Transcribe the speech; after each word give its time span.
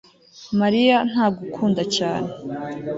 mariya 0.59 0.97
ntagukunda 1.11 1.83
cyane 1.95 2.29